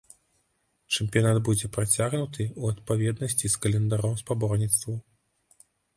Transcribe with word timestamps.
Чэмпіянат 0.93 1.37
будзе 1.49 1.69
працягнуты 1.75 2.43
ў 2.61 2.77
адпаведнасці 2.77 3.53
з 3.57 3.61
календаром 3.67 4.17
спаборніцтваў. 4.23 4.97